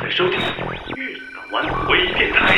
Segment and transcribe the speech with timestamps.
[0.00, 0.38] 在收听
[0.96, 2.56] 月上港湾微电台。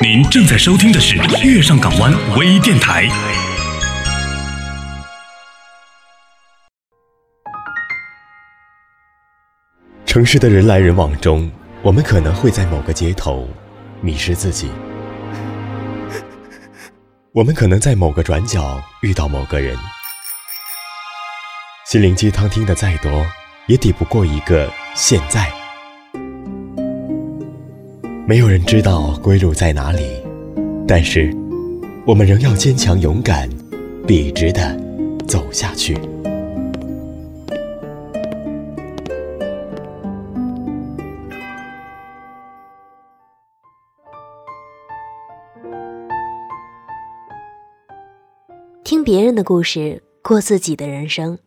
[0.00, 3.06] 您正在收听的是月上港湾微电台。
[10.06, 11.50] 城市的人来人往中，
[11.82, 13.46] 我们可能会在某个街头
[14.00, 14.68] 迷失自己；
[17.34, 19.76] 我们可能在某个转角遇到某个人。
[21.86, 23.26] 心灵鸡汤听得再多，
[23.66, 25.44] 也抵不过一个现在。
[28.26, 30.22] 没有人知道归路在哪里，
[30.86, 31.34] 但是
[32.06, 33.50] 我们仍要坚强勇敢，
[34.06, 34.78] 笔直的
[35.26, 35.98] 走下去。
[48.84, 51.38] 听别人的故事，过自己的人生。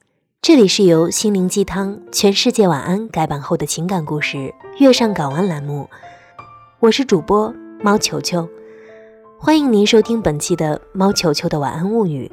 [0.41, 4.37] 这里是由心灵鸡汤、全世界晚安改版后的情感故事
[4.79, 5.89] 《月上港湾》栏目。
[6.79, 8.47] 我是主播猫球球，
[9.37, 12.31] 欢迎您收听本期的猫球球的晚安物语。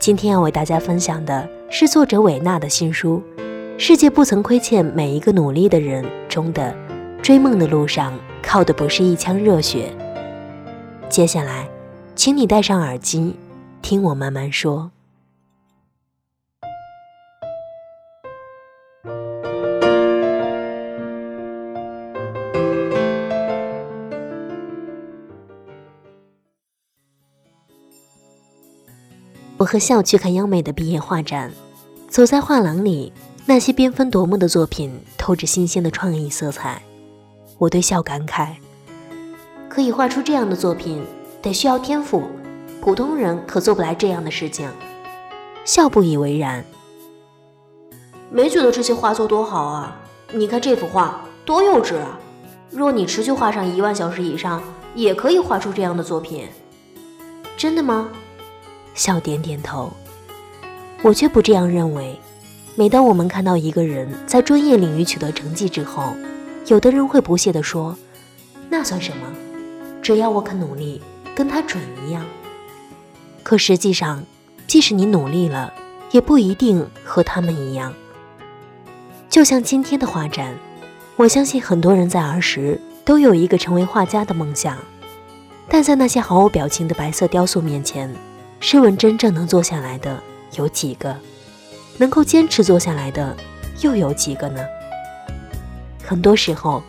[0.00, 3.22] 今天要为大家分享的是作者韦纳的新书
[3.78, 6.74] 《世界不曾亏欠每一个努力的人》中的
[7.22, 9.92] “追梦的路上靠的不是一腔热血”。
[11.10, 11.68] 接下来，
[12.14, 13.36] 请你戴上耳机。
[13.82, 14.90] 听我慢慢说。
[29.56, 31.50] 我和笑去看央美的毕业画展，
[32.08, 33.12] 走在画廊里，
[33.46, 36.82] 那些缤纷夺目的作品透着新鲜的创意色彩。
[37.56, 38.48] 我对笑感慨：
[39.68, 41.02] 可以画出这样的作品，
[41.40, 42.24] 得需要天赋。
[42.82, 44.68] 普通人可做不来这样的事情。
[45.64, 46.62] 笑不以为然，
[48.34, 49.96] 没觉得这些画作多好啊！
[50.32, 52.18] 你看这幅画多幼稚啊！
[52.68, 54.60] 若你持续画上一万小时以上，
[54.92, 56.48] 也可以画出这样的作品。
[57.56, 58.10] 真的吗？
[58.92, 59.92] 笑点点头。
[61.00, 62.18] 我却不这样认为。
[62.74, 66.12] 每当我们看到一个人在专业领域取得成绩之后，
[66.66, 67.96] 有的人会不屑地说
[68.68, 69.32] ：“那算什么？
[70.02, 71.00] 只要我肯努力，
[71.36, 72.26] 跟他准一样。”
[73.44, 74.24] 可实际上，
[74.66, 75.72] 即使你努力了，
[76.10, 77.94] 也不一定和他们一样。
[79.28, 80.54] 就像今天的画展，
[81.16, 84.78] 我相信很多人在儿时都有一个成为画家的梦想，
[85.68, 88.12] 但在那些毫无表情的白色雕塑面前，
[88.60, 90.22] 试问真正能坐下来的
[90.56, 91.16] 有几个？
[91.98, 93.36] 能够坚持坐下来的
[93.80, 94.60] 又有几个呢？
[96.04, 96.82] 很多时候，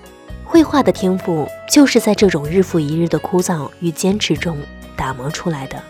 [0.43, 4.57] 绘画的天赋就是在这种日复一日的枯燥与坚持中
[4.95, 5.81] 打磨出来的。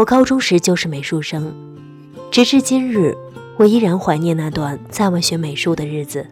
[0.00, 1.54] 我高中时就是美术生，
[2.30, 3.14] 直至今日，
[3.58, 6.26] 我依然怀念那段在外学美术的日子。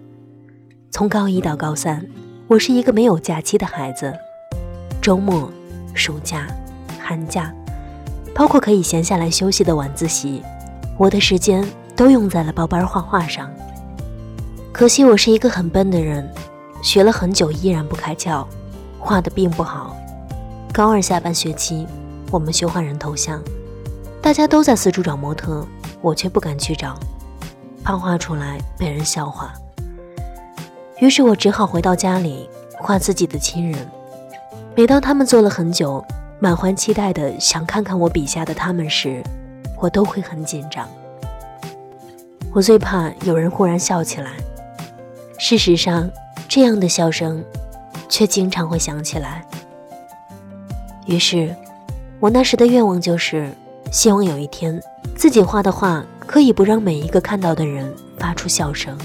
[0.91, 2.03] 从高一到高三，
[2.47, 4.11] 我是一个没有假期的孩子。
[5.03, 5.53] 周末、
[5.93, 6.47] 暑假、
[6.99, 7.55] 寒假，
[8.35, 10.43] 包括可以闲下来休息的晚自习，
[10.97, 11.63] 我的时间
[11.95, 13.51] 都用在了报班画画上。
[14.73, 16.27] 可惜我是一个很笨的人，
[16.83, 18.47] 学了很久依然不开窍，
[18.99, 19.95] 画的并不好。
[20.73, 21.87] 高二下半学期。
[22.31, 23.43] 我们学换人头像，
[24.21, 25.67] 大家都在四处找模特，
[26.03, 26.99] 我却不敢去找，
[27.83, 29.53] 怕画出来被人笑话。
[30.99, 32.49] 于是我只好回到家里
[32.79, 33.79] 画自己的亲人。
[34.77, 36.05] 每当他们坐了很久，
[36.41, 39.23] 满怀期待的想看看我笔下的他们时，
[39.79, 40.87] 我都会很紧张。
[42.53, 44.33] 我最怕有人忽然笑起来。
[45.39, 46.11] 事实上，
[46.49, 47.43] 这样的笑声，
[48.09, 49.45] 却经常会响起来。
[51.07, 51.55] 于是。
[52.21, 53.49] 我那时的愿望就是，
[53.91, 54.81] 希望有一天
[55.15, 58.97] 自己画的画可以不让每一个看到的人发出笑声。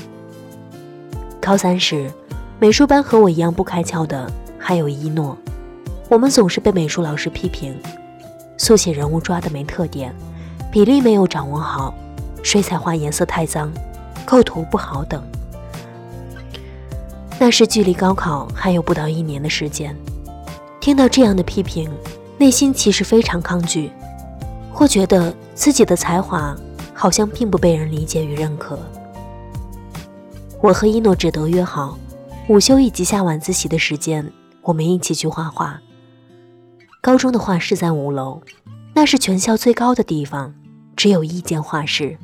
[1.42, 2.12] 高三时，
[2.60, 5.38] 美术班和我一样不开窍的还有一诺，
[6.10, 7.78] 我们总是被美术老师批评，
[8.58, 10.14] 速写人物抓的没特点，
[10.72, 11.94] 比例没有掌握好，
[12.44, 13.72] 水彩画颜色太脏，
[14.26, 15.22] 构图不好等。
[17.40, 19.96] 那时距离高考还有不到一年的时间，
[20.80, 21.90] 听到这样的批评。
[22.38, 23.90] 内心其实非常抗拒，
[24.74, 26.56] 或觉得自己的才华
[26.94, 28.78] 好像并不被人理解与认可。
[30.62, 31.98] 我和一诺只得约好，
[32.50, 34.32] 午休以及下晚自习的时间，
[34.62, 35.80] 我们一起去画画。
[37.02, 38.42] 高中的画室在五楼，
[38.94, 40.54] 那是全校最高的地方，
[40.96, 42.18] 只有一间画室，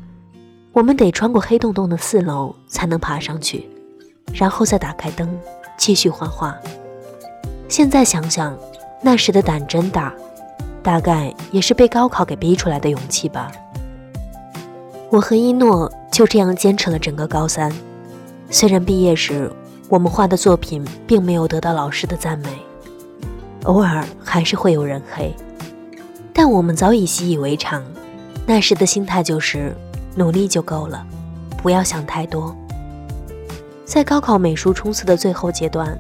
[0.72, 3.70] 我们得穿过黑洞洞的四楼才能爬上去，
[4.34, 5.38] 然后再打开灯
[5.78, 6.58] 继续画画。
[7.68, 8.58] 现在想想，
[9.02, 10.14] 那时的胆真大，
[10.84, 13.52] 大概也是被高考给逼出来的勇气吧。
[15.10, 17.72] 我和一诺就这样坚持了整个高三，
[18.50, 19.52] 虽然毕业时
[19.88, 22.50] 我们画的作品并没有得到老师的赞美，
[23.64, 25.34] 偶尔还是会有人黑，
[26.32, 27.84] 但我们早已习以为常。
[28.46, 29.76] 那时的心态就是
[30.16, 31.06] 努力就够了，
[31.62, 32.56] 不要想太多。
[33.86, 35.98] 在高考美术冲刺的最后阶段，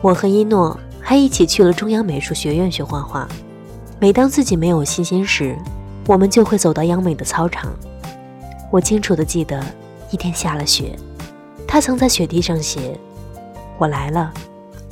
[0.00, 3.28] 我和一诺还一起去了中央美术学院学画画。
[4.00, 5.58] 每当自己没有信心时，
[6.06, 7.72] 我们就会走到央美的操场。
[8.70, 9.60] 我清楚地记得，
[10.12, 10.96] 一天下了雪，
[11.66, 12.96] 他曾在雪地上写
[13.76, 14.32] ：“我来了，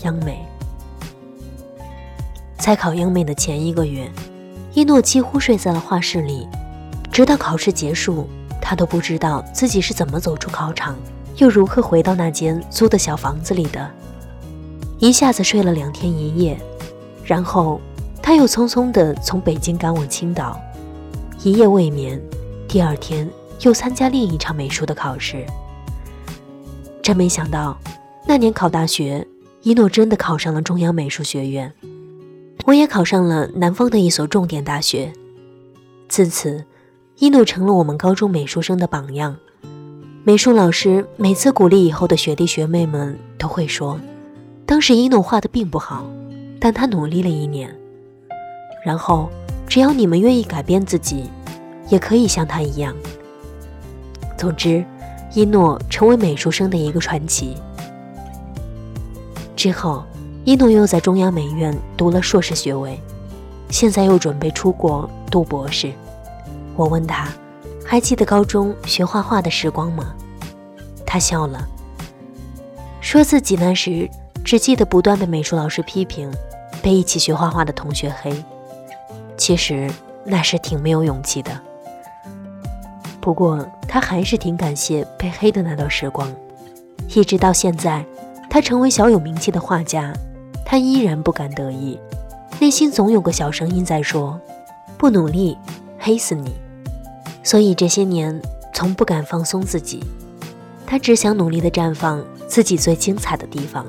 [0.03, 0.44] 央美。”
[2.58, 4.11] 在考央美的前一个月，
[4.73, 6.49] 一诺几乎睡在了画室里，
[7.12, 8.29] 直到考试结束，
[8.61, 10.97] 他都不知道自己是怎么走出考场，
[11.37, 13.88] 又如何回到那间租的小房子里的。
[14.99, 16.58] 一下子睡了两天一夜，
[17.23, 17.81] 然后
[18.26, 20.61] 他又匆匆地从北京赶往青岛，
[21.44, 22.20] 一夜未眠，
[22.67, 23.31] 第二天。
[23.61, 25.46] 又参加另一场美术的考试，
[27.00, 27.78] 真没想到，
[28.26, 29.25] 那年考大学，
[29.62, 31.73] 一诺真的考上了中央美术学院，
[32.64, 35.12] 我也考上了南方的一所重点大学。
[36.08, 36.64] 自此，
[37.19, 39.37] 一诺成了我们高中美术生的榜样。
[40.25, 43.99] 美术老师每次鼓励以后的学弟学妹们，都会说，
[44.67, 46.05] 当时一诺画的并不好，
[46.58, 47.75] 但他努力了一年，
[48.86, 49.28] 然后
[49.66, 51.28] 只要你们愿意改变自己，
[51.88, 52.94] 也可以像他一样。
[54.38, 54.84] 总之，
[55.34, 57.56] 一诺成为美术生的一个传奇。
[59.56, 60.04] 之后，
[60.44, 62.96] 一诺又在中央美院读了硕士学位，
[63.70, 65.90] 现在又准备出国读博士。
[66.76, 67.26] 我问他，
[67.84, 70.14] 还记得高中学画画的时光吗？
[71.04, 71.66] 他笑了，
[73.00, 74.08] 说自己那时
[74.44, 76.32] 只记得不断被美术老师批评，
[76.80, 78.32] 被一起学画画的同学黑。
[79.46, 79.88] 其实
[80.25, 81.52] 那是挺没有勇气的。
[83.20, 86.28] 不过他还是挺感谢被黑的那段时光，
[87.14, 88.04] 一直到现在，
[88.50, 90.12] 他成为小有名气的画家，
[90.64, 91.96] 他依然不敢得意，
[92.58, 94.40] 内心总有个小声音在说
[94.98, 95.56] ：“不努力，
[95.96, 96.52] 黑死你。”
[97.44, 98.43] 所以这些年
[98.75, 100.02] 从不敢放松自己，
[100.84, 103.87] 他只想努力的绽放自己最精彩的地方。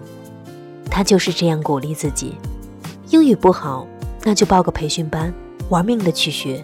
[0.92, 2.36] 他就是这样鼓励自己：
[3.10, 3.88] 英语不好，
[4.24, 5.34] 那就报个培训班，
[5.70, 6.64] 玩命的去学。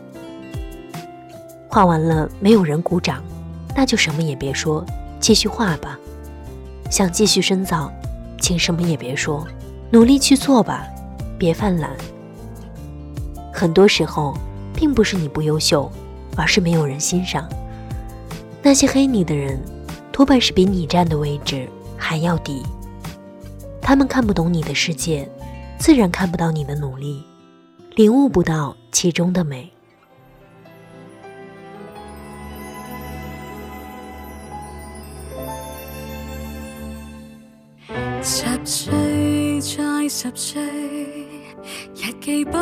[1.69, 3.23] 画完了，没有人鼓掌，
[3.75, 4.85] 那就什么也别说，
[5.19, 5.97] 继续画吧。
[6.89, 7.91] 想继续深造，
[8.39, 9.47] 请什么也别说，
[9.89, 10.85] 努力去做吧，
[11.37, 11.89] 别犯懒。
[13.51, 14.37] 很多时候，
[14.75, 15.91] 并不是你不优秀，
[16.35, 17.49] 而是没有人欣赏。
[18.61, 19.59] 那些黑你的人，
[20.11, 21.67] 多半是比你站的位置
[21.97, 22.61] 还要低。
[23.81, 25.27] 他们看不懂你的世界，
[25.79, 27.23] 自然看不到你的努力，
[27.95, 29.71] 领悟不到其中的美。
[38.23, 40.63] 十岁再十岁，
[41.93, 42.57] 日记簿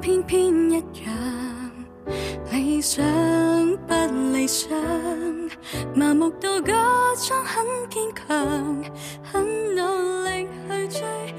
[0.00, 1.70] 偏偏一样。
[2.52, 3.04] 理想
[3.88, 3.94] 不
[4.32, 4.70] 理想，
[5.92, 6.72] 麻木到假
[7.26, 8.84] 装很坚强，
[9.24, 9.82] 很努
[10.24, 11.34] 力去追，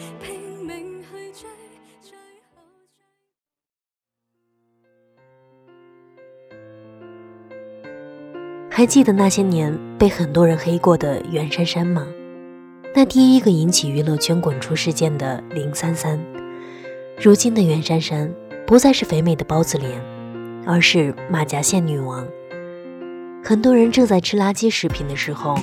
[8.80, 12.08] 还记得那些年被很多人黑过的袁姗姗吗？
[12.96, 16.18] 那第一个引起娱乐圈滚出事件的林三三，
[17.22, 18.34] 如今的袁姗姗
[18.66, 20.02] 不再是肥美的包子脸，
[20.66, 22.26] 而是马甲线女王。
[23.44, 25.58] 很多人正在吃垃圾食品的时候，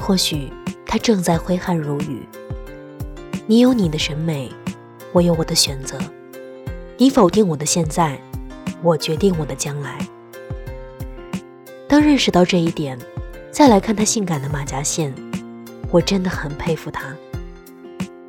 [0.00, 0.50] 或许
[0.86, 2.22] 她正在挥汗如雨。
[3.46, 4.50] 你有你的审美，
[5.12, 5.98] 我有我的选择。
[6.96, 8.18] 你否定我的现在，
[8.82, 9.98] 我决定我的将来。
[11.88, 12.98] 当认识到这一点，
[13.50, 15.14] 再来看她性感的马甲线。
[15.90, 17.14] 我真的很佩服她，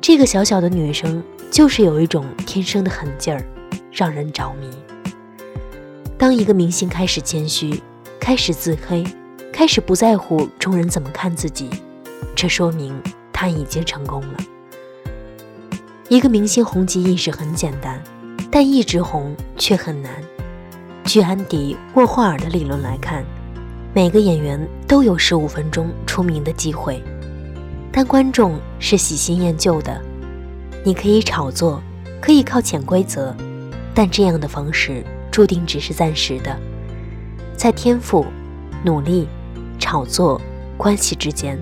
[0.00, 3.44] 这个小小的女生就是有一种天生的狠劲儿，
[3.90, 4.70] 让人着迷。
[6.16, 7.82] 当一个明星开始谦虚，
[8.20, 9.04] 开始自黑，
[9.52, 11.68] 开始不在乎众人怎么看自己，
[12.36, 12.96] 这说明
[13.32, 14.34] 他已经成功了。
[16.08, 18.00] 一个明星红极一时很简单，
[18.50, 20.12] 但一直红却很难。
[21.04, 23.24] 据安迪沃霍尔的理论来看，
[23.98, 27.02] 每个演员都有十五分钟出名的机会。
[27.90, 30.00] 但观众是喜新厌旧的，
[30.84, 31.82] 你可以炒作，
[32.20, 33.34] 可以靠潜规则，
[33.92, 35.02] 但这样的方式
[35.32, 36.56] 注定只是暂时的。
[37.56, 38.24] 在天赋、
[38.84, 39.26] 努力、
[39.80, 40.40] 炒作、
[40.76, 41.58] 关系之间，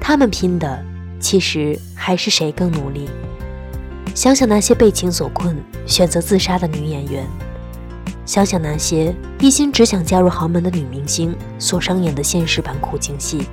[0.00, 0.80] 他们拼的
[1.18, 3.08] 其实还是谁更努力。
[4.14, 7.26] 想想那些被情所困选择自杀的女演员，
[8.26, 13.46] 想想那些一心只想嫁入豪门的女明星所上演的现实版苦情戏，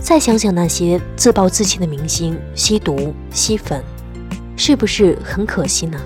[0.00, 3.84] 再想想那些自暴自弃的明星吸毒吸粉，
[4.56, 6.00] 是不是很可惜呢？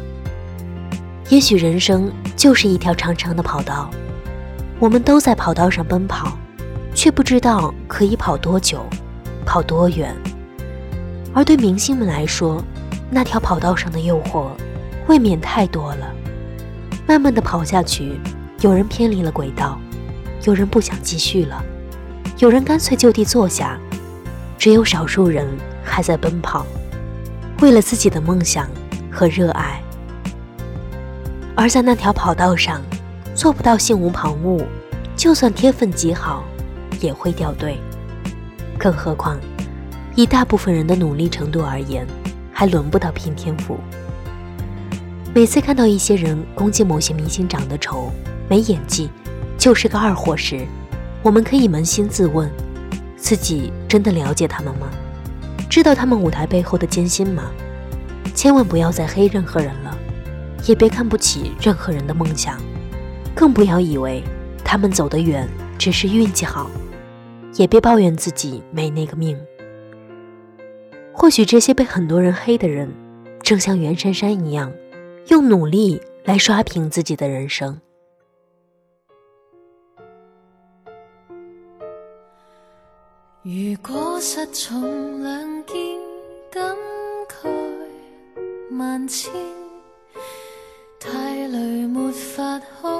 [1.28, 3.88] 也许人生就是一条长长的跑道，
[4.80, 6.36] 我们都在跑道上奔跑，
[6.94, 8.84] 却不知道可以跑多久，
[9.46, 10.12] 跑多远。
[11.32, 12.60] 而对明星们来说，
[13.08, 14.48] 那条跑道上的诱惑
[15.06, 16.12] 未免太多了。
[17.08, 18.20] 慢慢的跑下去，
[18.60, 19.80] 有人偏离了轨道，
[20.44, 21.64] 有人不想继续了，
[22.36, 23.78] 有人干脆就地坐下，
[24.58, 25.48] 只有少数人
[25.82, 26.66] 还在奔跑，
[27.62, 28.68] 为了自己的梦想
[29.10, 29.82] 和热爱。
[31.56, 32.82] 而在那条跑道上，
[33.34, 34.62] 做不到心无旁骛，
[35.16, 36.44] 就算天分极好，
[37.00, 37.78] 也会掉队。
[38.78, 39.40] 更何况。
[40.14, 42.06] 以大部分人的努力程度而言，
[42.52, 43.78] 还轮不到拼天赋。
[45.38, 48.10] 每次看到一些人攻击某些明星长得丑、
[48.48, 49.08] 没演技，
[49.56, 50.66] 就是个二货时，
[51.22, 52.50] 我们可以扪心自问：
[53.16, 54.90] 自己真的了解他们吗？
[55.70, 57.52] 知道他们舞台背后的艰辛吗？
[58.34, 59.96] 千万不要再黑任何人了，
[60.66, 62.60] 也别看不起任何人的梦想，
[63.32, 64.24] 更不要以为
[64.64, 66.68] 他们走得远只是运气好，
[67.54, 69.38] 也别抱怨自己没那个命。
[71.12, 72.92] 或许这些被很多人黑的人，
[73.40, 74.72] 正像袁姗姗一样，
[75.28, 77.80] 用努力来刷屏自己的人生。
[83.42, 85.76] 如果失重两肩，
[86.50, 86.76] 感
[87.28, 87.48] 慨
[88.78, 89.32] 万千，
[90.98, 92.97] 太累没法哭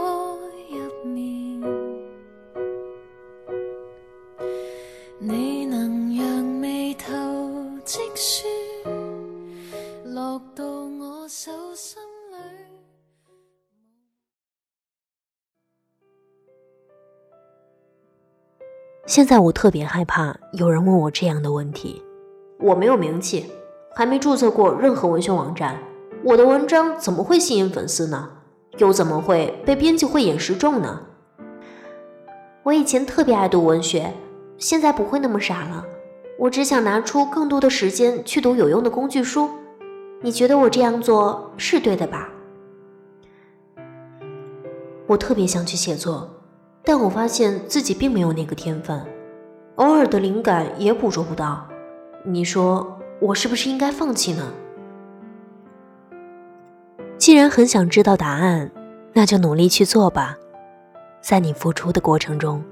[19.18, 22.00] 现在我特别害怕有人问我这样的问题：
[22.60, 23.46] 我没有名气，
[23.92, 25.76] 还没注册过任何文学网站，
[26.22, 28.30] 我的文章怎么会吸引粉丝呢？
[28.76, 31.00] 又怎么会被编辑会眼识中呢？
[32.62, 34.14] 我以前特别爱读文学，
[34.56, 35.84] 现在不会那么傻了。
[36.38, 39.50] 我只想拿出更多的时间去读有用的工具书，
[40.22, 42.28] 你觉得我这样做是对的吧？
[45.08, 46.30] 我特别想去写作，
[46.84, 49.00] 但我发现自己并没有那个天分，
[49.76, 51.66] 偶尔的灵感也捕捉不到。
[52.24, 54.52] 你说我是不是应该放弃呢？
[57.18, 58.70] 既然很想知道答案，
[59.12, 60.36] 那就努力去做吧。
[61.20, 62.62] 在你付出的过程中，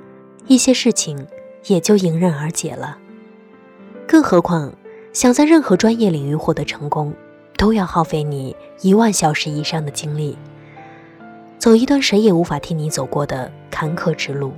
[0.47, 1.27] 一些事情
[1.67, 2.97] 也就迎刃而解了。
[4.07, 4.73] 更何况，
[5.13, 7.13] 想在任何专业领域获得成功，
[7.57, 10.39] 都要耗费你一万小时以上的精力，
[11.59, 14.55] 走一段谁也无法替你走过的坎坷之路。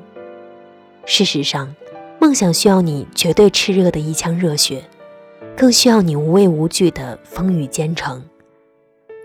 [1.05, 1.75] 事实上，
[2.21, 4.85] 梦想需要你绝对炽热的一腔热血，
[5.57, 8.23] 更需要你无畏无惧的风雨兼程。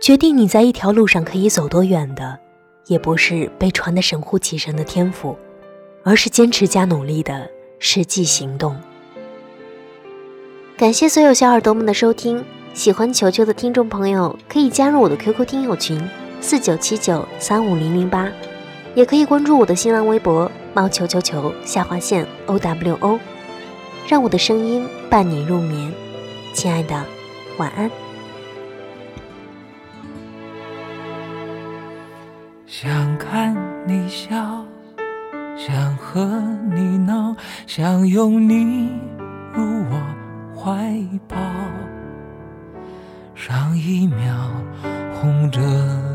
[0.02, 2.40] 决定你在一条路上可以走多远的，
[2.88, 5.38] 也不是被传的神乎其神的天赋，
[6.04, 7.48] 而是坚持加努力的
[7.78, 8.76] 实际行动。
[10.76, 16.02] 感谢所有小耳朵们的收听，喜欢球球的听众朋友可以加入我的 QQ 听友群
[16.42, 18.28] 四九七九三五零零八，
[18.96, 23.20] 也可以关注我的新浪微博猫球球球下划线 O W O，
[24.08, 25.92] 让我的声音伴你入眠，
[26.54, 27.04] 亲爱的，
[27.58, 27.90] 晚安。
[32.68, 33.56] 想看
[33.88, 34.66] 你笑，
[35.58, 36.26] 想和
[36.74, 37.36] 你闹，
[37.66, 38.90] 想拥你
[39.54, 40.02] 入我。
[40.56, 40.96] 怀
[41.28, 41.36] 抱，
[43.36, 44.34] 上一秒
[45.14, 45.60] 红着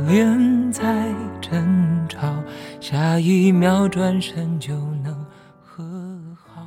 [0.06, 2.32] 脸在争吵，
[2.80, 4.72] 下一秒转身就
[5.04, 5.12] 能
[5.60, 5.84] 和
[6.36, 6.62] 好。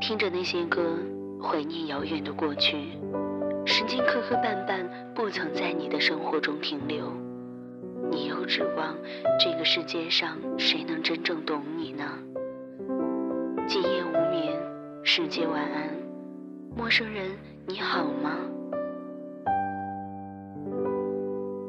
[0.00, 0.96] 听着那些歌，
[1.42, 2.98] 怀念遥远的过去，
[3.66, 7.12] 时间磕磕绊绊，不曾在你的生活中停留。
[8.10, 8.96] 你又指望
[9.40, 12.04] 这个世界上谁能真正懂你呢？
[13.66, 14.56] 今夜无眠，
[15.02, 15.90] 世界晚安，
[16.76, 17.30] 陌生人
[17.66, 18.36] 你好吗？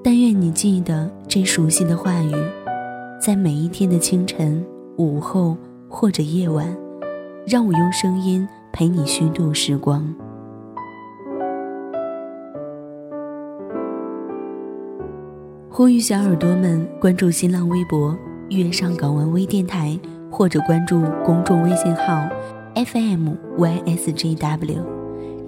[0.05, 2.31] 但愿你记得这熟悉的话语，
[3.19, 4.63] 在每一天的清晨、
[4.97, 5.57] 午后
[5.89, 6.77] 或者夜晚，
[7.47, 10.13] 让我用声音陪你虚度时光。
[15.71, 18.15] 呼吁小耳朵们关注新浪微博
[18.49, 19.99] “月上港湾微电台”。
[20.29, 22.27] 或者关注公众微信号
[22.75, 24.83] FM YSJW，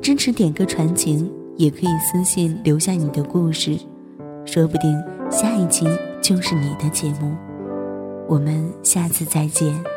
[0.01, 3.77] 支持点歌传情，也可以私信留下你的故事，
[4.57, 4.99] 说不定
[5.29, 5.85] 下一期
[6.19, 7.37] 就是你的节目。
[8.27, 9.96] 我们下次再见。